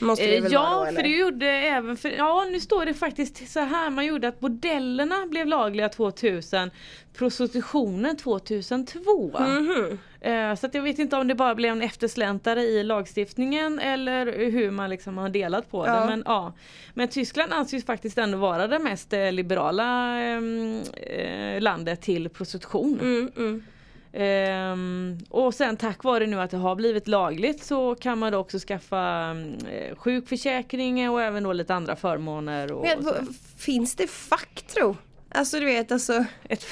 Måste 0.00 0.24
det 0.26 0.36
Eh, 0.36 0.42
väl 0.42 0.52
ja, 0.52 0.60
vara 0.62 0.78
då, 0.78 0.84
för 0.84 0.92
eller? 0.92 1.02
det 1.02 1.08
gjorde 1.16 1.46
även 1.46 1.96
för, 1.96 2.08
ja 2.10 2.46
nu 2.50 2.60
står 2.60 2.84
det 2.86 2.94
faktiskt 2.94 3.48
så 3.52 3.60
här, 3.60 3.90
man 3.90 4.06
gjorde 4.06 4.28
att 4.28 4.40
bordellerna 4.40 5.26
blev 5.26 5.46
lagliga 5.46 5.88
2000, 5.88 6.70
prostitutionen 7.14 8.16
2002. 8.16 9.32
Mhm. 9.38 9.98
Eh, 10.20 10.54
så 10.54 10.66
att 10.66 10.74
jag 10.74 10.82
vet 10.82 10.98
inte 10.98 11.16
om 11.16 11.28
det 11.28 11.34
bara 11.34 11.54
blev 11.54 11.72
en 11.72 11.82
eftersläntare 11.82 12.62
i 12.62 12.82
lagstiftningen 12.82 13.78
eller 13.78 14.26
hur 14.50 14.70
man 14.70 14.90
liksom 14.90 15.18
har 15.18 15.28
delat 15.28 15.70
på 15.70 15.86
Ja. 15.86 16.00
det. 16.00 16.06
Men, 16.06 16.22
ja. 16.26 16.52
men 16.94 17.08
Tyskland 17.08 17.52
anses 17.52 17.84
faktiskt 17.86 18.18
ändå 18.18 18.38
vara 18.38 18.66
det 18.66 18.78
mest 18.78 19.12
eh, 19.12 19.32
liberala 19.32 20.18
ehm, 20.20 20.82
eh, 20.96 21.60
landet 21.60 22.00
till 22.02 22.28
prostitution. 22.28 22.98
Mm, 23.02 23.32
mm. 23.36 23.64
Ehm, 24.12 25.18
och 25.28 25.54
sen 25.54 25.76
tack 25.76 26.04
vare 26.04 26.26
nu 26.26 26.40
att 26.40 26.50
det 26.50 26.56
har 26.56 26.74
blivit 26.74 27.08
lagligt 27.08 27.64
så 27.64 27.94
kan 27.94 28.18
man 28.18 28.32
då 28.32 28.38
också 28.38 28.58
skaffa 28.58 29.30
eh, 29.70 29.96
sjukförsäkring 29.96 31.10
och 31.10 31.22
även 31.22 31.42
då 31.42 31.52
lite 31.52 31.74
andra 31.74 31.96
förmåner. 31.96 32.72
Och, 32.72 32.82
Men, 32.82 33.08
och 33.08 33.14
finns 33.56 33.94
det 33.96 34.06
fack 34.06 34.62
tro? 34.74 34.96
Alltså 35.30 35.60
du 35.60 35.66
vet 35.66 35.92
alltså, 35.92 36.24
Ett, 36.48 36.64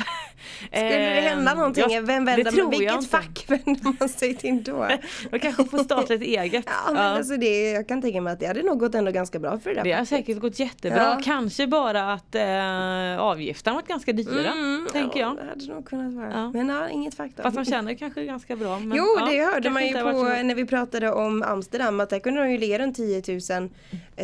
skulle 0.66 1.14
det 1.14 1.20
hända 1.20 1.54
någonting, 1.54 1.84
ja, 1.88 2.00
vem 2.00 2.24
det 2.24 2.32
vänder 2.32 2.50
tror 2.50 2.64
man, 2.64 2.72
jag 2.72 2.78
vilket 2.92 3.10
fack 3.10 3.44
vänder 3.48 3.96
man 4.00 4.08
sig 4.08 4.34
till 4.34 4.64
då? 4.64 4.88
Man 5.30 5.40
kanske 5.40 5.64
får 5.64 5.78
starta 5.78 6.14
ett 6.14 6.22
eget. 6.22 6.64
Ja 6.86 6.92
men 6.92 7.02
alltså 7.02 7.36
det, 7.36 7.70
jag 7.70 7.88
kan 7.88 8.02
tänka 8.02 8.20
mig 8.20 8.32
att 8.32 8.40
det 8.40 8.46
hade 8.46 8.62
nog 8.62 8.78
gått 8.78 8.94
ändå 8.94 9.10
ganska 9.10 9.38
bra 9.38 9.58
för 9.58 9.70
det 9.70 9.76
där 9.76 9.84
Det 9.84 9.92
har 9.92 10.04
säkert 10.04 10.38
gått 10.38 10.58
jättebra. 10.58 10.98
Ja. 10.98 11.20
Kanske 11.24 11.66
bara 11.66 12.12
att 12.12 12.34
eh, 12.34 13.20
avgifterna 13.20 13.74
varit 13.74 13.88
ganska 13.88 14.12
dyra. 14.12 14.52
Mm, 14.52 14.86
tänker 14.92 15.20
ja, 15.20 15.26
jag. 15.26 15.36
det 15.36 15.50
hade 15.50 15.74
nog 15.74 15.86
kunnat 15.86 16.14
vara. 16.14 16.32
Ja. 16.32 16.50
Men 16.50 16.68
ja, 16.68 16.88
inget 16.88 17.14
fack 17.14 17.30
då. 17.36 17.42
Fast 17.42 17.56
de 17.56 17.64
känner 17.64 17.94
kanske 17.94 18.24
ganska 18.24 18.56
bra. 18.56 18.78
Men, 18.78 18.98
Jo, 18.98 19.04
ja, 19.18 19.26
det 19.26 19.44
hörde 19.44 19.70
man 19.70 19.86
ju 19.86 19.92
på 19.92 20.22
när 20.22 20.54
vi 20.54 20.66
pratade 20.66 21.12
om 21.12 21.42
Amsterdam 21.42 22.00
att 22.00 22.10
där 22.10 22.18
kunde 22.18 22.40
de 22.40 22.50
ju 22.50 22.58
ligga 22.58 22.78
runt 22.78 22.96
10 22.96 23.22
000 23.28 23.70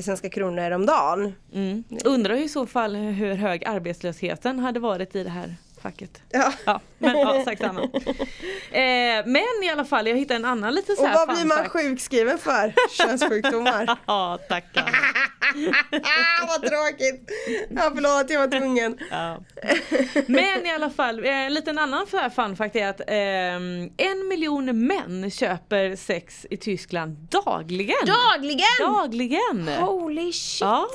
svenska 0.02 0.28
kronor 0.28 0.70
om 0.70 0.86
dagen. 0.86 1.34
Mm. 1.54 1.84
Undrar 2.04 2.34
i 2.34 2.48
så 2.48 2.66
fall 2.66 2.96
hur 2.96 3.34
hög 3.34 3.64
arbetslösheten 3.64 4.58
hade 4.58 4.80
varit 4.80 5.16
i 5.16 5.24
det 5.24 5.30
här 5.30 5.56
facket. 5.82 6.22
Ja. 6.30 6.52
Ja, 6.64 6.80
men 6.98 7.18
ja, 7.18 7.44
sagt 7.44 7.60
samma. 7.60 7.80
Eh, 7.82 9.26
men 9.26 9.62
i 9.64 9.70
alla 9.72 9.84
fall, 9.84 10.06
jag 10.06 10.16
hittade 10.16 10.38
en 10.38 10.44
annan 10.44 10.74
lite 10.74 10.92
så 10.96 11.02
Och 11.02 11.08
här 11.08 11.14
vad 11.14 11.28
fun 11.28 11.36
blir 11.36 11.46
man 11.46 11.58
fact. 11.58 11.70
sjukskriven 11.72 12.38
för? 12.38 12.74
Könssjukdomar. 12.96 13.98
Ja, 14.06 14.38
tackar. 14.48 14.82
ah, 16.02 16.46
vad 16.48 16.62
tråkigt! 16.70 17.30
Ja 17.70 17.90
förlåt, 17.94 18.30
jag 18.30 18.40
var 18.40 18.58
tvungen. 18.58 18.98
Ja. 19.10 19.38
Men 20.26 20.66
i 20.66 20.70
alla 20.74 20.90
fall, 20.90 21.24
eh, 21.24 21.30
en 21.46 21.54
liten 21.54 21.78
annan 21.78 22.06
så 22.06 22.16
här 22.16 22.30
fun 22.30 22.56
fact 22.56 22.76
är 22.76 22.88
att 22.88 23.00
ehm, 23.06 23.90
en 23.96 24.28
miljon 24.28 24.86
män 24.86 25.30
köper 25.30 25.96
sex 25.96 26.46
i 26.50 26.56
Tyskland 26.56 27.16
dagligen. 27.30 27.96
Dagligen! 28.06 28.66
Dagligen! 28.80 29.68
Holy 29.68 30.32
shit! 30.32 30.60
Ja. 30.60 30.88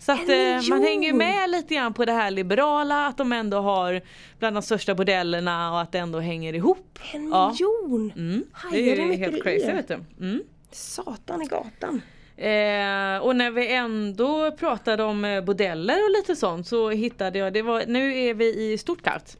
Så 0.00 0.12
att 0.12 0.28
eh, 0.28 0.68
man 0.70 0.82
hänger 0.82 1.12
med 1.12 1.50
lite 1.50 1.74
grann 1.74 1.94
på 1.94 2.04
det 2.04 2.12
här 2.12 2.30
liberala, 2.30 3.06
att 3.06 3.16
de 3.16 3.32
ändå 3.32 3.58
har 3.60 4.00
bland 4.38 4.56
de 4.56 4.62
största 4.62 4.94
bordellerna 4.94 5.72
och 5.72 5.80
att 5.80 5.92
det 5.92 5.98
ändå 5.98 6.20
hänger 6.20 6.52
ihop. 6.54 6.98
En 7.14 7.28
Ja. 7.28 7.48
miljon! 7.52 8.12
Mm. 8.16 8.44
Hajar 8.52 8.72
Det 8.84 8.92
är 8.92 9.06
ju 9.06 9.12
helt 9.16 9.42
crazy 9.42 9.72
vet 9.72 9.88
du. 9.88 9.94
Mm. 10.20 10.42
Satan 10.72 11.42
i 11.42 11.46
gatan. 11.46 12.02
Eh, 12.36 13.18
och 13.26 13.36
när 13.36 13.50
vi 13.50 13.72
ändå 13.72 14.50
pratade 14.50 15.02
om 15.02 15.24
eh, 15.24 15.40
bordeller 15.44 16.04
och 16.04 16.10
lite 16.10 16.36
sånt 16.36 16.66
så 16.66 16.90
hittade 16.90 17.38
jag, 17.38 17.52
det 17.52 17.62
var, 17.62 17.82
nu 17.86 18.18
är 18.18 18.34
vi 18.34 18.72
i 18.72 18.78
Stuttgart. 18.78 19.30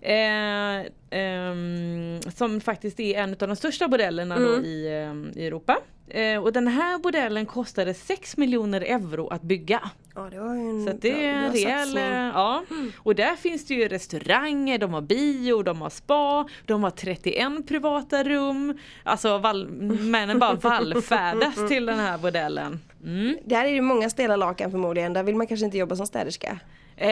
Eh, 0.00 0.80
ehm, 1.10 2.20
som 2.34 2.60
faktiskt 2.60 3.00
är 3.00 3.18
en 3.18 3.30
av 3.30 3.36
de 3.48 3.56
största 3.56 3.88
bordellerna 3.88 4.36
Mm. 4.36 4.64
i, 4.64 4.86
eh, 5.34 5.42
i 5.42 5.46
Europa. 5.46 5.78
Eh, 6.10 6.42
och 6.42 6.52
den 6.52 6.68
här 6.68 6.98
bordellen 6.98 7.46
kostade 7.46 7.94
6 7.94 8.36
miljoner 8.36 8.80
euro 8.80 9.28
att 9.28 9.42
bygga. 9.42 9.80
Ja 10.14 10.28
det 10.30 10.40
var 10.40 10.54
ju 10.54 10.60
en 10.70 10.84
Så 10.86 10.92
det 11.00 11.26
är 11.26 11.34
en 11.34 11.52
rejäl, 11.52 11.96
eh, 11.96 12.04
ja. 12.34 12.62
Och 12.98 13.14
där 13.14 13.36
finns 13.36 13.66
det 13.66 13.74
ju 13.74 13.88
restauranger, 13.88 14.78
de 14.78 14.92
har 14.94 15.00
bio, 15.00 15.62
de 15.62 15.80
har 15.80 15.90
spa, 15.90 16.48
de 16.66 16.82
har 16.82 16.90
31 16.90 17.68
privata 17.68 18.24
rum. 18.24 18.78
Alltså 19.04 19.38
val- 19.38 19.68
männen 20.00 20.38
bara 20.38 20.54
vallfärdas 20.62 21.68
till 21.68 21.86
den 21.86 21.98
här 21.98 22.18
bordellen. 22.18 22.80
Mm. 23.04 23.36
Där 23.44 23.64
är 23.64 23.74
det 23.74 23.80
många 23.82 24.10
stela 24.10 24.36
lakan 24.36 24.70
förmodligen, 24.70 25.12
där 25.12 25.22
vill 25.22 25.36
man 25.36 25.46
kanske 25.46 25.66
inte 25.66 25.78
jobba 25.78 25.96
som 25.96 26.06
städerska. 26.06 26.58
Eh, 26.96 27.06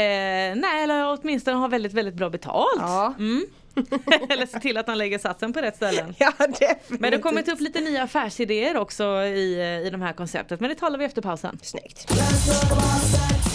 nej, 0.56 0.82
eller 0.82 1.18
åtminstone 1.20 1.56
ha 1.56 1.68
väldigt, 1.68 1.92
väldigt 1.92 2.14
bra 2.14 2.30
betalt. 2.30 2.78
Ja. 2.78 3.14
Mm. 3.18 3.44
Eller 4.28 4.46
se 4.46 4.60
till 4.60 4.76
att 4.76 4.86
han 4.86 4.98
lägger 4.98 5.18
satsen 5.18 5.52
på 5.52 5.60
rätt 5.60 5.76
ställen. 5.76 6.14
Ja, 6.18 6.32
definitivt. 6.38 7.00
Men 7.00 7.10
det 7.10 7.16
har 7.16 7.22
kommit 7.22 7.48
upp 7.48 7.60
lite 7.60 7.80
nya 7.80 8.02
affärsidéer 8.02 8.76
också 8.76 9.04
i, 9.22 9.82
i 9.86 9.90
de 9.90 10.02
här 10.02 10.12
konceptet. 10.12 10.60
Men 10.60 10.68
det 10.70 10.74
talar 10.76 10.98
vi 10.98 11.04
efter 11.04 11.22
pausen. 11.22 11.58
Snyggt. 11.62 12.06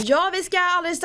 Ja, 0.04 0.30
vi 0.34 0.44
ska 0.44 0.58
alldeles 0.60 1.02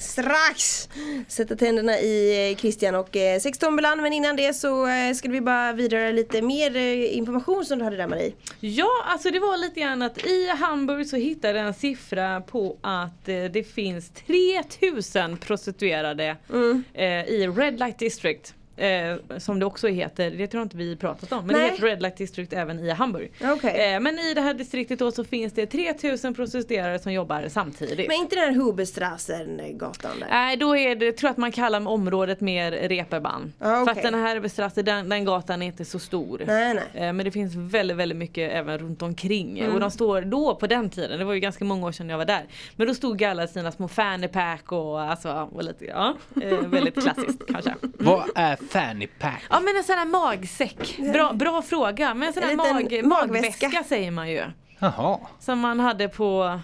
strax, 0.00 0.88
sätta 1.28 1.56
tänderna 1.56 1.98
i 1.98 2.50
eh, 2.50 2.56
Christian 2.56 2.94
och 2.94 3.16
eh, 3.16 3.40
sextombolan. 3.40 4.02
Men 4.02 4.12
innan 4.12 4.36
det 4.36 4.54
så 4.54 4.86
eh, 4.86 5.14
ska 5.14 5.28
vi 5.28 5.40
bara 5.40 5.72
vidare 5.72 6.12
lite 6.12 6.42
mer 6.42 6.76
eh, 6.76 7.16
information 7.16 7.64
som 7.64 7.78
du 7.78 7.84
hade 7.84 7.96
där 7.96 8.06
Marie. 8.06 8.32
Ja, 8.60 8.90
alltså 9.06 9.30
det 9.30 9.38
var 9.40 9.56
lite 9.56 9.80
grann 9.80 10.02
att 10.02 10.26
i 10.26 10.48
Hamburg 10.48 11.06
så 11.06 11.16
hittade 11.16 11.58
jag 11.58 11.66
en 11.68 11.74
siffra 11.74 12.40
på 12.40 12.76
att 12.80 13.28
eh, 13.28 13.44
det 13.44 13.74
finns 13.74 14.10
3000 14.26 15.36
prostituerade 15.36 16.36
Mm. 16.52 16.84
eh, 16.94 17.04
i 17.24 17.48
Red 17.56 17.78
Light 17.78 17.98
District. 17.98 18.39
Eh, 18.80 19.38
som 19.38 19.58
det 19.58 19.66
också 19.66 19.88
heter, 19.88 20.30
det 20.30 20.46
tror 20.46 20.60
jag 20.60 20.64
inte 20.64 20.76
vi 20.76 20.96
pratat 20.96 21.32
om, 21.32 21.46
men 21.46 21.56
Nej. 21.56 21.64
det 21.64 21.70
heter 21.70 21.86
Red 21.86 22.02
Light 22.02 22.16
District 22.16 22.52
även 22.52 22.78
i 22.78 22.90
Hamburg. 22.90 23.32
Okej. 23.44 23.94
Eh, 23.94 24.00
men 24.00 24.18
i 24.18 24.34
det 24.34 24.40
här 24.40 24.54
distriktet 24.54 24.98
då 24.98 25.12
så 25.12 25.24
finns 25.24 25.52
det 25.52 25.66
3000 25.66 26.34
prostituerade 26.34 26.98
som 26.98 27.12
jobbar 27.12 27.48
samtidigt. 27.48 28.08
Men 28.08 28.16
inte 28.16 28.36
den 28.36 28.44
här 28.54 28.62
Huberstrassen-gatan 28.62 30.10
där? 30.20 30.28
Nej 30.30 30.56
då 30.56 30.76
är 30.76 30.96
det, 30.96 31.04
jag 31.04 31.16
tror 31.16 31.30
att 31.30 31.36
man 31.36 31.52
kallar 31.52 31.88
området 31.88 32.40
mer 32.40 32.72
Reeperbahn. 32.72 33.52
Ah, 33.58 33.64
För 33.64 33.82
okej. 33.82 33.92
att 33.92 34.02
den 34.02 34.14
här 34.14 34.48
Strasse, 34.48 34.82
den, 34.82 35.08
den 35.08 35.24
gatan 35.24 35.62
är 35.62 35.66
inte 35.66 35.84
så 35.84 35.98
stor. 35.98 36.42
Nej, 36.46 36.74
nej. 36.74 36.84
Eh, 37.06 37.12
Men 37.12 37.24
det 37.24 37.30
finns 37.30 37.54
väldigt, 37.54 37.96
väldigt 37.96 38.18
mycket 38.18 38.52
även 38.52 38.78
runt 38.78 39.02
omkring. 39.02 39.58
Mm. 39.58 39.74
Och 39.74 39.80
de 39.80 39.90
står 39.90 40.22
då 40.22 40.54
på 40.54 40.66
den 40.66 40.90
tiden, 40.90 41.18
det 41.18 41.24
var 41.24 41.34
ju 41.34 41.40
ganska 41.40 41.64
många 41.64 41.86
år 41.86 41.92
sedan 41.92 42.08
jag 42.08 42.18
var 42.18 42.24
där. 42.24 42.44
Men 42.76 42.86
då 42.86 42.94
stod 42.94 43.24
alla 43.24 43.46
sina 43.46 43.72
små 43.72 43.88
fanny 43.88 44.28
pack 44.28 44.72
och 44.72 45.00
alltså, 45.00 45.48
och 45.52 45.64
lite, 45.64 45.84
ja, 45.84 46.16
eh, 46.42 46.58
väldigt 46.58 47.02
klassiskt 47.02 47.46
kanske. 47.48 47.74
Vad 47.82 48.30
är 48.34 48.56
fanny 48.70 49.06
pack? 49.06 49.42
Ja 49.50 49.60
men 49.60 49.76
en 49.76 49.84
sån 49.84 49.98
här 49.98 50.06
magsäck. 50.06 50.98
Bra, 51.12 51.32
bra 51.32 51.62
fråga. 51.62 52.14
Men 52.14 52.28
en 52.28 52.34
sån 52.34 52.42
här 52.42 52.56
mag, 52.56 52.66
magväska. 52.74 53.06
magväska 53.06 53.84
säger 53.84 54.10
man 54.10 54.30
ju. 54.30 54.44
Jaha. 54.78 55.18
Som 55.40 55.58
man 55.58 55.80
hade 55.80 56.08
på 56.08 56.60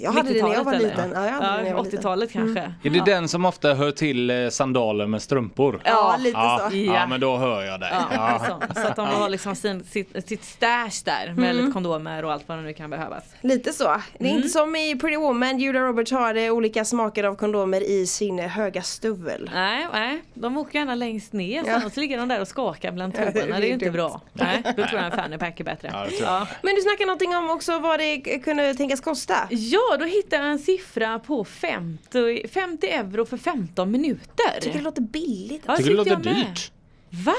Jag 0.00 0.12
hade 0.12 0.32
det 0.32 0.42
när 0.42 0.52
jag 0.54 0.64
var 0.64 0.72
90-talet, 0.72 0.82
liten. 0.96 1.12
eller? 1.16 1.28
Ja, 1.28 1.76
liten. 1.80 1.98
80-talet 1.98 2.32
kanske. 2.32 2.72
Är 2.84 2.90
det 2.90 3.04
den 3.04 3.28
som 3.28 3.44
ofta 3.44 3.74
hör 3.74 3.90
till 3.90 4.30
eh, 4.30 4.48
sandaler 4.48 5.06
med 5.06 5.22
strumpor? 5.22 5.80
Ja, 5.84 6.16
lite 6.18 6.38
Ja, 6.38 6.68
så. 6.70 6.76
ja, 6.76 7.06
men 7.06 7.20
då 7.20 7.36
hör 7.36 7.62
jag 7.64 7.80
det. 7.80 7.88
Ja, 7.92 8.04
Ja. 8.12 8.60
Så, 8.74 8.80
så 8.80 8.86
att 8.86 8.96
de 8.96 9.06
har 9.06 9.28
liksom 9.28 9.54
sin, 9.56 9.84
sitt, 9.84 10.28
sitt 10.28 10.44
stash 10.44 11.04
där 11.04 11.32
med 11.36 11.56
lite 11.56 11.72
kondomer 11.72 12.24
och 12.24 12.32
allt 12.32 12.44
vad 12.48 12.58
det 12.58 12.62
nu 12.64 12.72
kan 12.72 12.90
behövas. 12.90 13.24
Lite 13.40 13.72
så. 13.72 13.84
Det 14.18 14.24
är 14.24 14.28
Mm. 14.28 14.36
inte 14.36 14.48
som 14.48 14.76
i 14.76 14.96
Pretty 14.96 15.16
Woman, 15.16 15.58
Julia 15.58 15.82
Roberts 15.82 16.12
har 16.12 16.34
eh, 16.34 16.50
olika 16.52 16.84
smaker 16.84 17.24
av 17.24 17.34
kondomer 17.34 17.80
i 17.90 18.06
sin 18.06 18.38
eh, 18.38 18.46
höga 18.48 18.82
stuvel. 18.82 19.50
Nej, 19.54 19.86
nej, 19.92 20.22
de 20.34 20.56
åker 20.56 20.78
gärna 20.78 20.94
längst 20.94 21.32
ner 21.32 21.64
Ja. 21.66 21.90
så 21.94 22.00
ligger 22.00 22.18
de 22.18 22.28
där 22.28 22.40
och 22.40 22.48
skakar 22.48 22.92
bland 22.92 23.14
Ja, 23.18 23.30
det 23.32 23.40
är 23.40 23.60
ju 23.60 23.68
inte 23.72 23.90
bra. 23.90 24.20
Nej, 24.32 24.62
då 24.64 24.72
tror 24.86 25.00
jag 25.00 25.04
en 25.04 25.12
fanny 25.12 25.38
pack 25.38 25.60
är 25.60 25.64
bättre. 25.64 26.08
Ja. 26.20 26.46
Men 26.62 26.74
du 26.74 26.80
snackade 26.82 27.06
någonting 27.06 27.36
om 27.36 27.50
också 27.50 27.78
vad 27.78 27.98
det 28.00 28.18
kunde 28.44 28.74
tänkas 28.74 29.00
kosta. 29.00 29.34
Ja, 29.50 29.87
då 29.96 30.04
hittade 30.04 30.42
jag 30.42 30.52
en 30.52 30.58
siffra 30.58 31.18
på 31.18 31.44
50, 31.44 32.48
50 32.48 32.86
euro 32.86 33.26
för 33.26 33.36
15 33.36 33.90
minuter. 33.90 34.60
Tycker 34.60 34.78
det 34.78 34.84
låter 34.84 35.02
billigt. 35.02 35.62
Ja, 35.66 35.76
Tycker 35.76 35.90
det 35.90 35.96
låter 35.96 36.16
dyrt. 36.16 36.72
Va? 37.10 37.34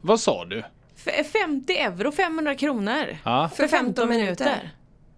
Vad 0.00 0.20
sa 0.20 0.44
du? 0.44 0.62
F- 1.06 1.26
50 1.32 1.72
euro, 1.76 2.12
500 2.12 2.54
kronor. 2.54 3.16
Ja. 3.24 3.50
För 3.56 3.68
15 3.68 4.08
minuter. 4.08 4.70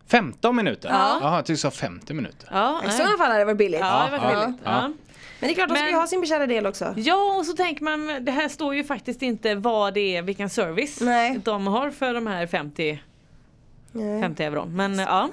15 0.07 0.57
minuter? 0.57 0.89
Ja. 0.89 1.19
Jaha, 1.21 1.35
jag 1.37 1.47
tyckte 1.47 1.53
du 1.53 1.57
sa 1.57 1.71
50 1.71 2.15
minuter. 2.15 2.49
Ja, 2.53 2.83
I 2.89 2.91
sådana 2.91 3.17
fall 3.19 3.27
hade 3.27 3.39
det 3.39 3.45
varit 3.45 3.59
billigt. 3.59 3.81
ja 3.81 4.09
det 4.13 4.19
var 4.19 4.33
Ja, 4.33 4.47
billigt. 4.47 4.61
ja. 4.65 4.93
Men 5.41 5.49
det 5.49 5.53
är 5.53 5.55
klart, 5.55 5.69
de 5.69 5.77
ska 5.77 5.89
ju 5.89 5.95
ha 5.95 6.07
sin 6.07 6.21
beskärda 6.21 6.47
del 6.47 6.67
också. 6.67 6.95
Ja 6.97 7.37
och 7.39 7.47
så 7.47 7.53
tänker 7.53 7.85
man, 7.85 8.25
det 8.25 8.33
här 8.33 8.49
står 8.49 8.75
ju 8.75 8.85
faktiskt 8.85 9.23
inte 9.23 9.55
vad 9.55 9.95
det 9.95 10.17
är, 10.17 10.23
vilken 10.23 10.51
service 10.51 11.01
Nej. 11.01 11.41
de 11.45 11.67
har 11.67 11.91
för 11.91 12.15
de 12.15 12.27
här 12.27 12.47
50, 12.47 13.03
Nej. 13.93 14.21
50 14.23 14.45
euro. 14.45 14.65
Men 14.67 14.99
ja, 14.99 15.29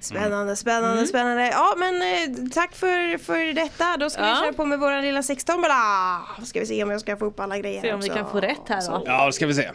Spännande, 0.00 0.56
spännande, 0.56 0.92
Mm. 0.92 1.06
spännande. 1.06 1.46
Ja 1.48 1.74
men 1.78 1.94
eh, 2.02 2.48
tack 2.54 2.74
för, 2.74 3.18
för 3.18 3.54
detta. 3.54 3.96
Då 3.96 4.10
ska 4.10 4.20
Ja. 4.22 4.34
vi 4.40 4.46
köra 4.46 4.52
på 4.52 4.64
med 4.64 4.78
våran 4.80 5.02
lilla 5.02 5.22
sextombola. 5.22 6.20
Ska 6.44 6.60
vi 6.60 6.66
se 6.66 6.82
om 6.82 6.90
jag 6.90 7.00
ska 7.00 7.16
få 7.16 7.24
upp 7.24 7.40
alla 7.40 7.58
grejer 7.58 7.80
se 7.82 7.92
om 7.92 8.00
vi 8.00 8.06
också. 8.10 8.18
kan 8.18 8.30
få 8.30 8.40
rätt 8.40 8.68
här 8.68 8.90
då. 8.90 9.02
Ja, 9.06 9.26
det 9.26 9.32
ska 9.32 9.46
vi 9.46 9.54
se. 9.54 9.70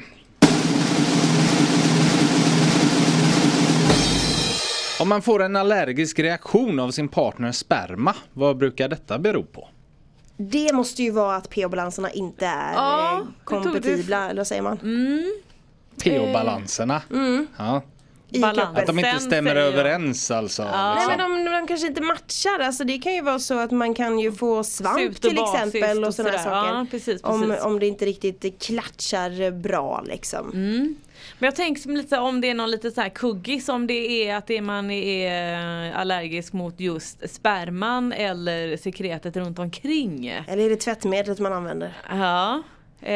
Om 4.99 5.09
man 5.09 5.21
får 5.21 5.43
en 5.43 5.55
allergisk 5.55 6.19
reaktion 6.19 6.79
av 6.79 6.91
sin 6.91 7.07
partners 7.07 7.55
sperma, 7.55 8.13
vad 8.33 8.57
brukar 8.57 8.87
detta 8.89 9.19
bero 9.19 9.43
på? 9.43 9.69
Det 10.37 10.73
måste 10.73 11.03
ju 11.03 11.11
vara 11.11 11.35
att 11.35 11.49
pH-balanserna 11.49 12.09
inte 12.11 12.45
är 12.45 12.73
Ja, 12.73 13.13
eh, 13.13 13.19
kompatibla, 13.43 14.29
eller 14.29 14.39
vad 14.39 14.47
säger 14.47 14.61
man? 14.61 14.77
pH-balanserna. 16.03 17.01
Ja. 17.57 17.81
I 18.29 18.39
Balans. 18.39 18.57
kroppen. 18.57 18.81
Att 18.81 18.87
de 18.87 18.99
inte 18.99 19.19
stämmer 19.19 19.55
överens 19.55 20.31
alltså. 20.31 20.63
Ja. 20.63 20.95
Nej 20.95 21.07
liksom. 21.07 21.33
men 21.33 21.45
de, 21.45 21.51
de 21.51 21.67
kanske 21.67 21.87
inte 21.87 22.01
matchar, 22.01 22.59
alltså 22.59 22.83
det 22.83 22.97
kan 22.97 23.13
ju 23.13 23.21
vara 23.21 23.39
så 23.39 23.59
att 23.59 23.71
man 23.71 23.93
kan 23.93 24.19
ju 24.19 24.31
få 24.31 24.63
svamp 24.63 25.09
och 25.09 25.21
till 25.21 25.39
exempel 25.39 26.03
och 26.03 26.07
och 26.07 26.13
sådana 26.15 26.37
saker. 26.37 26.51
Ja, 26.51 26.85
precis, 26.91 27.23
Om, 27.23 27.41
precis. 27.41 27.63
om 27.63 27.79
det 27.79 27.87
inte 27.87 28.05
riktigt 28.05 28.61
klatschar 28.61 29.51
bra 29.51 30.03
liksom. 30.05 30.51
Men 31.39 31.47
jag 31.47 31.55
tänker 31.55 31.81
som 31.81 31.95
lite 31.95 32.17
om 32.17 32.41
det 32.41 32.49
är 32.49 32.53
någon 32.53 32.71
lite 32.71 32.91
så 32.91 33.01
här 33.01 33.09
kuggis 33.09 33.69
om 33.69 33.87
det 33.87 34.27
är 34.27 34.35
att 34.35 34.47
det 34.47 34.61
man 34.61 34.91
är 34.91 35.93
allergisk 35.93 36.53
mot 36.53 36.79
just 36.79 37.29
sperman 37.29 38.13
eller 38.13 38.77
sekretet 38.77 39.37
runt 39.37 39.59
omkring. 39.59 40.27
Eller 40.47 40.65
är 40.65 40.69
det 40.69 40.75
tvättmedlet 40.75 41.39
man 41.39 41.53
använder? 41.53 41.93
Ja. 42.09 42.63
Eh, 43.01 43.11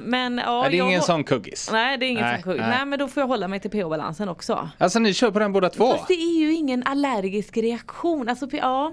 men 0.00 0.38
ja, 0.46 0.64
Ja, 0.64 0.68
det 0.70 0.78
är 0.78 0.82
ingen 0.82 1.02
sån 1.02 1.24
kuggis. 1.24 1.68
Nej 1.72 1.98
det 1.98 2.06
är 2.06 2.08
ingen 2.10 2.24
Nej, 2.24 2.34
sån 2.34 2.42
kuggis. 2.42 2.60
nej. 2.60 2.70
Nej 2.70 2.86
men 2.86 2.98
då 2.98 3.08
får 3.08 3.20
jag 3.20 3.28
hålla 3.28 3.48
mig 3.48 3.60
till 3.60 3.70
pH-balansen 3.70 4.28
också. 4.28 4.70
Alltså 4.78 4.98
ni 4.98 5.14
kör 5.14 5.30
på 5.30 5.38
den 5.38 5.52
båda 5.52 5.68
två? 5.70 5.92
Fast 5.92 6.08
det 6.08 6.14
är 6.14 6.38
ju 6.38 6.52
ingen 6.54 6.82
allergisk 6.82 7.56
reaktion. 7.56 8.28
Alltså, 8.28 8.48
ja. 8.52 8.92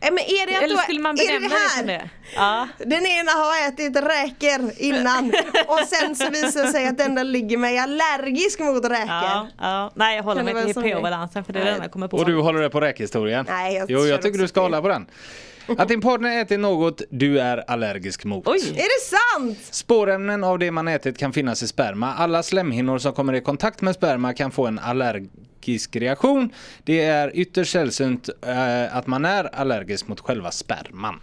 Nej, 0.00 0.10
men 0.10 0.18
är 0.18 0.46
det 0.46 0.56
att 0.56 0.62
Eller 0.62 0.76
skulle 0.76 1.00
man 1.00 1.14
är 1.18 1.26
benämna 1.26 1.48
det 1.48 1.54
det, 1.54 1.60
det 1.64 1.70
som 1.70 1.88
här? 1.88 1.98
det? 1.98 2.10
Ja. 2.36 2.68
Den 2.78 3.06
ena 3.06 3.30
har 3.32 3.68
ätit 3.68 3.96
räkor 3.96 4.72
innan 4.78 5.32
och 5.66 5.78
sen 5.86 6.16
så 6.16 6.30
visar 6.30 6.62
det 6.62 6.68
sig 6.72 6.86
att 6.88 6.98
den 6.98 7.14
där 7.14 7.24
ligger 7.24 7.56
mig 7.56 7.78
allergisk 7.78 8.60
mot 8.60 8.84
räkor. 8.84 9.06
Ja, 9.08 9.46
ja. 9.60 9.90
Nej 9.94 10.16
jag 10.16 10.22
håller 10.22 10.38
Kan 10.40 10.46
det 10.46 10.54
mig 10.54 10.72
till 10.74 10.82
det? 10.82 10.88
pH-balansen 10.94 11.44
för 11.44 11.52
det 11.52 11.58
är 11.60 11.64
Nej. 11.64 11.72
den 11.72 11.82
jag 11.82 11.92
kommer 11.92 12.08
på. 12.08 12.16
Och 12.16 12.26
du 12.26 12.36
håller 12.40 12.60
det 12.60 12.70
på 12.70 12.80
räkhistorien? 12.80 13.46
Nej, 13.48 13.74
jag 13.74 13.90
Jo, 13.90 13.98
jag 14.06 14.22
tycker 14.22 14.38
du 14.38 14.48
ska 14.48 14.60
på 14.60 14.64
hålla 14.64 14.82
på 14.82 14.88
den. 14.88 15.06
Att 15.78 15.88
din 15.88 16.00
partner 16.00 16.40
äter 16.42 16.58
något 16.58 17.02
du 17.10 17.40
är 17.40 17.70
allergisk 17.70 18.24
mot. 18.24 18.48
Oj! 18.48 18.68
Är 18.70 18.74
det 18.74 19.16
sant? 19.16 19.58
Spårämnen 19.70 20.44
av 20.44 20.58
det 20.58 20.70
man 20.70 20.88
ätit 20.88 21.18
kan 21.18 21.32
finnas 21.32 21.62
i 21.62 21.66
sperma. 21.68 22.14
Alla 22.14 22.42
slemhinnor 22.42 22.98
som 22.98 23.12
kommer 23.12 23.32
i 23.32 23.40
kontakt 23.40 23.80
med 23.80 23.94
sperma 23.94 24.32
kan 24.34 24.50
få 24.50 24.66
en 24.66 24.78
allergisk 24.78 25.96
reaktion. 25.96 26.50
Det 26.84 27.04
är 27.04 27.30
ytterst 27.34 27.72
sällsynt 27.72 28.28
eh, 28.46 28.96
att 28.96 29.06
man 29.06 29.24
är 29.24 29.54
allergisk 29.54 30.08
mot 30.08 30.20
själva 30.20 30.50
sperman. 30.50 31.20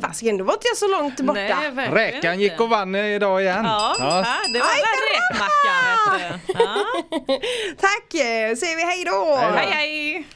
Fasiken, 0.00 0.38
då 0.38 0.44
var 0.44 0.52
inte 0.54 0.66
jag 0.68 0.76
så 0.76 0.88
långt 0.88 1.20
borta. 1.20 1.40
Nej, 1.40 1.70
verkligen 1.70 1.94
Räkan 1.94 2.32
inte. 2.32 2.42
gick 2.44 2.60
och 2.60 2.68
vann 2.70 2.94
idag 2.94 3.42
igen. 3.42 3.64
Ja, 3.64 3.96
ja. 3.98 4.24
det 4.52 4.58
var 4.58 4.66
Aj, 4.66 4.82
väl 4.82 5.00
räkmackan 5.14 5.84
vet 6.18 6.46
du. 6.46 6.52
Ja. 6.62 7.40
Tack, 7.80 8.14
eh, 8.14 8.54
säger 8.56 8.76
vi 8.76 8.82
hej 8.82 9.04
då. 9.04 9.36
Hej 9.36 9.66
hej! 9.70 10.26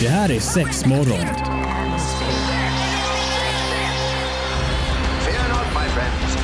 Det 0.00 0.08
här 0.08 0.30
är 0.30 0.40
sex 0.40 0.86
morgon. 0.86 1.26
Fear 5.24 5.48
not, 5.48 5.66
my 5.74 5.88
friends. 5.88 6.36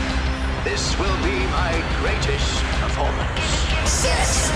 This 0.64 0.98
will 0.98 1.16
be 1.24 1.38
my 1.46 1.72
greatest 2.02 2.62
performance. 2.80 3.40
Six, 3.86 4.50